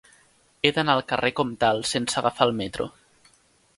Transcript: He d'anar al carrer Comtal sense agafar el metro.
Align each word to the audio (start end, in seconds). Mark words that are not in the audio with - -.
He 0.61 0.71
d'anar 0.77 0.95
al 0.99 1.03
carrer 1.11 1.31
Comtal 1.41 1.85
sense 1.93 2.19
agafar 2.23 2.51
el 2.51 2.59
metro. 2.63 2.89